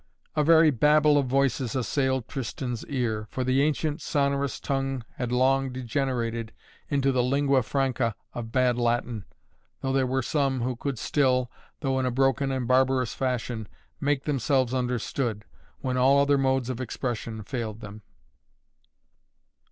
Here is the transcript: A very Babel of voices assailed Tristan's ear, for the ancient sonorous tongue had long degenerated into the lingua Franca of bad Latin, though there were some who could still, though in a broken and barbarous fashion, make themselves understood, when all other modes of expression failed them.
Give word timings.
A 0.35 0.43
very 0.43 0.71
Babel 0.71 1.15
of 1.19 1.27
voices 1.27 1.75
assailed 1.75 2.27
Tristan's 2.27 2.83
ear, 2.87 3.27
for 3.29 3.43
the 3.43 3.61
ancient 3.61 4.01
sonorous 4.01 4.59
tongue 4.59 5.05
had 5.17 5.31
long 5.31 5.71
degenerated 5.71 6.53
into 6.89 7.11
the 7.11 7.21
lingua 7.21 7.61
Franca 7.61 8.15
of 8.33 8.51
bad 8.51 8.79
Latin, 8.79 9.25
though 9.81 9.93
there 9.93 10.07
were 10.07 10.23
some 10.23 10.61
who 10.61 10.75
could 10.75 10.97
still, 10.97 11.51
though 11.81 11.99
in 11.99 12.07
a 12.07 12.11
broken 12.11 12.51
and 12.51 12.67
barbarous 12.67 13.13
fashion, 13.13 13.67
make 13.99 14.23
themselves 14.23 14.73
understood, 14.73 15.45
when 15.81 15.97
all 15.97 16.19
other 16.19 16.39
modes 16.39 16.71
of 16.71 16.81
expression 16.81 17.43
failed 17.43 17.81
them. 17.81 18.01